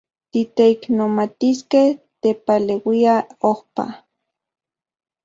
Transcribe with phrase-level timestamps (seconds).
[0.31, 1.89] Titeiknomatiskej
[2.21, 3.15] tepaleuia
[3.51, 3.85] ojpa.